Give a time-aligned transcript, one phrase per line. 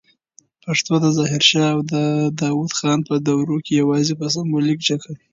[0.65, 1.79] پښتو د ظاهر شاه او
[2.41, 5.13] داود خان په دوروکي یواځې په سمبولیک شکل